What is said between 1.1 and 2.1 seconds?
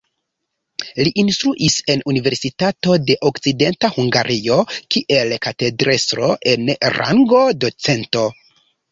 instruis en